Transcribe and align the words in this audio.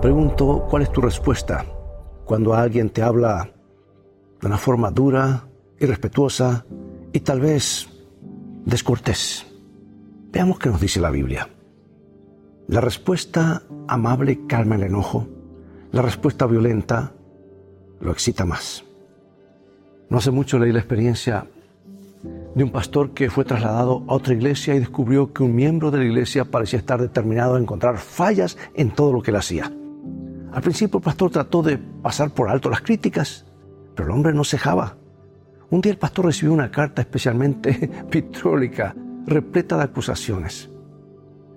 Pregunto, 0.00 0.66
¿cuál 0.70 0.82
es 0.82 0.90
tu 0.90 1.02
respuesta 1.02 1.66
cuando 2.24 2.54
alguien 2.54 2.88
te 2.88 3.02
habla 3.02 3.52
de 4.40 4.46
una 4.46 4.56
forma 4.56 4.90
dura, 4.90 5.46
irrespetuosa 5.78 6.64
y 7.12 7.20
tal 7.20 7.40
vez 7.40 7.86
descortés? 8.64 9.46
Veamos 10.32 10.58
qué 10.58 10.70
nos 10.70 10.80
dice 10.80 11.00
la 11.00 11.10
Biblia. 11.10 11.50
La 12.68 12.80
respuesta 12.80 13.62
amable 13.88 14.46
calma 14.46 14.76
el 14.76 14.84
enojo, 14.84 15.28
la 15.92 16.00
respuesta 16.00 16.46
violenta 16.46 17.12
lo 18.00 18.10
excita 18.10 18.46
más. 18.46 18.82
No 20.08 20.16
hace 20.16 20.30
mucho 20.30 20.58
leí 20.58 20.72
la 20.72 20.78
experiencia 20.78 21.46
de 22.54 22.64
un 22.64 22.72
pastor 22.72 23.10
que 23.10 23.28
fue 23.28 23.44
trasladado 23.44 24.02
a 24.08 24.14
otra 24.14 24.32
iglesia 24.32 24.74
y 24.74 24.78
descubrió 24.78 25.34
que 25.34 25.42
un 25.42 25.54
miembro 25.54 25.90
de 25.90 25.98
la 25.98 26.04
iglesia 26.04 26.46
parecía 26.46 26.78
estar 26.78 27.02
determinado 27.02 27.56
a 27.56 27.60
encontrar 27.60 27.98
fallas 27.98 28.56
en 28.72 28.92
todo 28.92 29.12
lo 29.12 29.20
que 29.20 29.30
él 29.30 29.36
hacía. 29.36 29.70
Al 30.52 30.62
principio 30.62 30.98
el 30.98 31.04
pastor 31.04 31.30
trató 31.30 31.62
de 31.62 31.78
pasar 31.78 32.30
por 32.30 32.48
alto 32.48 32.70
las 32.70 32.80
críticas, 32.80 33.46
pero 33.94 34.08
el 34.08 34.14
hombre 34.14 34.32
no 34.32 34.44
cejaba. 34.44 34.96
Un 35.70 35.80
día 35.80 35.92
el 35.92 35.98
pastor 35.98 36.26
recibió 36.26 36.52
una 36.52 36.70
carta 36.70 37.02
especialmente 37.02 37.90
pitrólica, 38.10 38.94
repleta 39.26 39.76
de 39.76 39.84
acusaciones. 39.84 40.70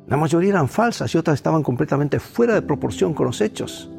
La 0.07 0.17
mayoría 0.17 0.51
eran 0.51 0.67
falsas 0.67 1.13
y 1.13 1.17
otras 1.17 1.35
estaban 1.35 1.63
completamente 1.63 2.19
fuera 2.19 2.53
de 2.53 2.61
proporción 2.61 3.13
con 3.13 3.27
los 3.27 3.41
hechos. 3.41 3.89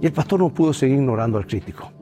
Y 0.00 0.06
el 0.06 0.12
pastor 0.12 0.40
no 0.40 0.52
pudo 0.52 0.72
seguir 0.72 0.96
ignorando 0.96 1.38
al 1.38 1.46
crítico 1.46 1.92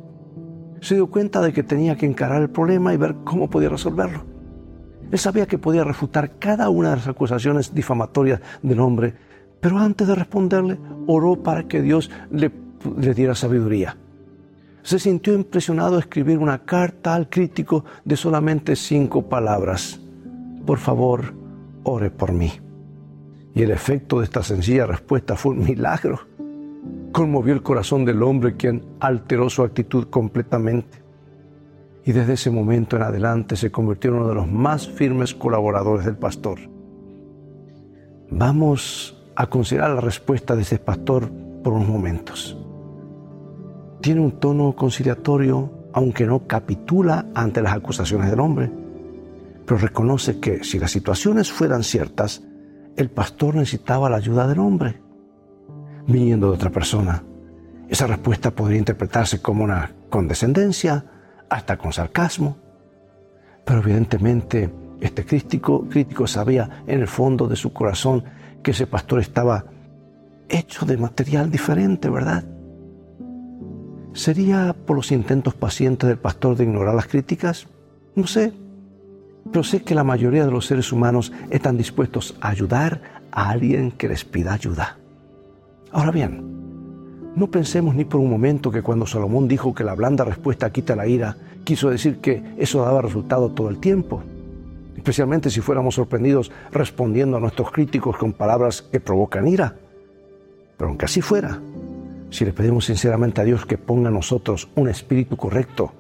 se 0.81 0.95
dio 0.95 1.09
cuenta 1.09 1.41
de 1.41 1.53
que 1.53 1.63
tenía 1.63 1.97
que 1.97 2.07
encarar 2.07 2.43
el 2.43 2.51
problema 2.51 2.93
y 2.93 2.97
ver 2.97 3.17
cómo 3.25 3.51
podía 3.51 3.69
resolverlo. 3.69 4.25
Él 5.11 5.19
sabía 5.19 5.47
que 5.47 5.59
podía 5.59 5.85
refutar 5.85 6.39
cada 6.39 6.69
una 6.69 6.91
de 6.91 6.97
las 6.97 7.09
acusaciones 7.09 7.75
difamatorias 7.75 8.41
del 8.63 8.81
hombre, 8.81 9.15
pero 9.61 9.79
antes 9.79 10.07
de 10.07 10.15
responderle, 10.15 10.79
oró 11.07 11.43
para 11.43 11.69
que 11.69 11.83
Dios 11.83 12.11
le, 12.31 12.51
le 12.99 13.15
diera 13.15 13.35
sabiduría. 13.35 13.97
Se 14.83 14.99
sintió 14.99 15.35
impresionado 15.35 15.95
de 15.95 16.01
escribir 16.01 16.39
una 16.39 16.65
carta 16.65 17.15
al 17.15 17.29
crítico 17.29 17.85
de 18.05 18.17
solamente 18.17 18.77
cinco 18.77 19.29
palabras. 19.29 20.01
Por 20.65 20.79
favor, 20.79 21.35
ore 21.83 22.11
por 22.11 22.33
mí. 22.33 22.53
Y 23.55 23.63
el 23.63 23.71
efecto 23.71 24.21
de 24.21 24.25
esta 24.25 24.43
sencilla 24.43 24.87
respuesta 24.87 25.37
fue 25.37 25.53
un 25.53 25.65
milagro 25.65 26.31
conmovió 27.13 27.53
el 27.53 27.63
corazón 27.63 28.05
del 28.05 28.23
hombre 28.23 28.57
quien 28.57 28.83
alteró 29.01 29.51
su 29.51 29.63
actitud 29.63 30.09
completamente. 30.09 31.03
Y 32.05 32.13
desde 32.13 32.35
ese 32.35 32.51
momento 32.51 32.97
en 32.97 33.03
adelante 33.03 33.57
se 33.57 33.71
convirtió 33.71 34.11
en 34.11 34.17
uno 34.17 34.29
de 34.29 34.35
los 34.35 34.51
más 34.51 34.89
firmes 34.89 35.35
colaboradores 35.35 36.07
del 36.07 36.17
pastor. 36.17 36.59
Vamos 38.31 39.20
a 39.37 39.47
considerar 39.47 39.91
la 39.91 40.01
respuesta 40.01 40.57
de 40.57 40.63
ese 40.63 40.79
pastor 40.79 41.31
por 41.63 41.73
unos 41.73 41.89
momentos. 41.89 42.57
Tiene 44.01 44.21
un 44.21 44.33
tono 44.33 44.75
conciliatorio, 44.75 45.71
aunque 45.93 46.27
no 46.27 46.47
capitula 46.47 47.27
ante 47.35 47.63
las 47.63 47.75
acusaciones 47.75 48.31
del 48.31 48.41
hombre, 48.41 48.71
pero 49.67 49.79
reconoce 49.79 50.41
que 50.41 50.65
si 50.65 50.79
las 50.79 50.91
situaciones 50.91 51.53
fueran 51.53 51.83
ciertas, 51.83 52.43
el 52.97 53.11
pastor 53.11 53.57
necesitaba 53.57 54.11
la 54.11 54.17
ayuda 54.17 54.47
del 54.47 54.59
hombre 54.59 55.01
viniendo 56.07 56.49
de 56.49 56.55
otra 56.55 56.71
persona. 56.71 57.23
Esa 57.89 58.07
respuesta 58.07 58.51
podría 58.51 58.79
interpretarse 58.79 59.41
como 59.41 59.65
una 59.65 59.93
condescendencia, 60.09 61.05
hasta 61.49 61.77
con 61.77 61.93
sarcasmo. 61.93 62.57
Pero 63.65 63.81
evidentemente 63.81 64.71
este 65.01 65.25
crítico, 65.25 65.87
crítico 65.89 66.27
sabía 66.27 66.83
en 66.87 67.01
el 67.01 67.09
fondo 67.09 67.49
de 67.49 67.57
su 67.57 67.73
corazón 67.73 68.25
que 68.63 68.73
ese 68.73 68.87
pastor 68.87 69.21
estaba 69.21 69.65
hecho 70.49 70.85
de 70.85 70.97
material 70.97 71.51
diferente, 71.51 72.09
¿verdad? 72.11 72.45
¿Sería 74.13 74.75
por 74.75 74.97
los 74.97 75.13
intentos 75.13 75.55
pacientes 75.55 76.09
del 76.09 76.19
pastor 76.19 76.57
de 76.57 76.65
ignorar 76.65 76.95
las 76.95 77.07
críticas? 77.07 77.69
No 78.15 78.27
sé. 78.27 78.53
Pero 79.51 79.65
sé 79.65 79.83
que 79.83 79.95
la 79.95 80.05
mayoría 80.05 80.45
de 80.45 80.51
los 80.51 80.67
seres 80.67 80.93
humanos 80.93 81.33
están 81.49 81.77
dispuestos 81.77 82.37
a 82.41 82.49
ayudar 82.49 83.01
a 83.33 83.51
alguien 83.51 83.93
que 83.93 84.09
les 84.09 84.25
pida 84.25 84.53
ayuda. 84.53 84.99
Ahora 85.93 86.11
bien, 86.11 86.51
no 87.37 87.51
pensemos 87.51 87.95
ni 87.95 88.05
por 88.05 88.21
un 88.21 88.29
momento 88.29 88.71
que 88.71 88.83
cuando 88.83 89.07
Salomón 89.07 89.49
dijo 89.49 89.75
que 89.75 89.85
la 89.85 89.95
blanda 89.95 90.25
respuesta 90.25 90.71
quita 90.71 90.97
la 90.97 91.07
ira, 91.07 91.37
quiso 91.65 91.89
decir 91.89 92.19
que 92.19 92.43
eso 92.59 92.83
daba 92.83 93.03
resultado 93.03 93.51
todo 93.51 93.71
el 93.71 93.79
tiempo, 93.79 94.23
especialmente 95.01 95.49
si 95.49 95.63
fuéramos 95.63 95.95
sorprendidos 95.95 96.53
respondiendo 96.71 97.39
a 97.39 97.41
nuestros 97.41 97.73
críticos 97.73 98.19
con 98.19 98.35
palabras 98.35 98.83
que 98.83 99.01
provocan 99.01 99.49
ira. 99.49 99.75
Pero 100.77 100.89
aunque 100.89 101.07
así 101.07 101.23
fuera, 101.23 101.59
si 102.29 102.45
le 102.45 102.53
pedimos 102.53 102.85
sinceramente 102.85 103.41
a 103.41 103.45
Dios 103.45 103.65
que 103.65 103.79
ponga 103.79 104.09
en 104.09 104.15
nosotros 104.15 104.69
un 104.77 104.89
espíritu 104.89 105.39
correcto 105.39 105.93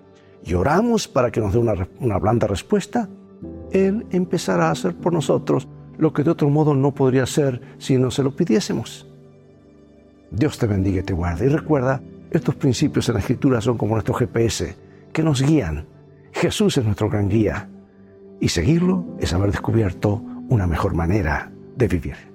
y 0.44 0.52
oramos 0.52 1.08
para 1.08 1.30
que 1.30 1.40
nos 1.40 1.54
dé 1.54 1.58
una, 1.58 1.88
una 1.98 2.18
blanda 2.18 2.46
respuesta, 2.46 3.08
Él 3.72 4.06
empezará 4.10 4.68
a 4.68 4.72
hacer 4.72 4.94
por 4.94 5.14
nosotros 5.14 5.66
lo 5.96 6.12
que 6.12 6.22
de 6.22 6.30
otro 6.30 6.50
modo 6.50 6.74
no 6.74 6.92
podría 6.92 7.22
hacer 7.22 7.60
si 7.78 7.96
no 7.96 8.10
se 8.10 8.22
lo 8.22 8.36
pidiésemos. 8.36 9.06
Dios 10.30 10.58
te 10.58 10.66
bendiga 10.66 11.00
y 11.00 11.04
te 11.04 11.14
guarde. 11.14 11.46
Y 11.46 11.48
recuerda, 11.48 12.02
estos 12.30 12.54
principios 12.54 13.08
en 13.08 13.14
la 13.14 13.20
Escritura 13.20 13.60
son 13.62 13.78
como 13.78 13.94
nuestro 13.94 14.14
GPS, 14.14 14.76
que 15.12 15.22
nos 15.22 15.42
guían. 15.42 15.86
Jesús 16.32 16.76
es 16.76 16.84
nuestro 16.84 17.08
gran 17.08 17.28
guía. 17.28 17.68
Y 18.40 18.48
seguirlo 18.48 19.04
es 19.20 19.32
haber 19.32 19.50
descubierto 19.50 20.22
una 20.48 20.66
mejor 20.66 20.94
manera 20.94 21.52
de 21.76 21.88
vivir. 21.88 22.29